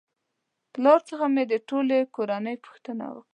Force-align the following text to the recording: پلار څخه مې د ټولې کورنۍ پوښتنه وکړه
پلار 0.73 0.99
څخه 1.09 1.25
مې 1.33 1.43
د 1.51 1.53
ټولې 1.69 1.99
کورنۍ 2.15 2.55
پوښتنه 2.65 3.05
وکړه 3.15 3.29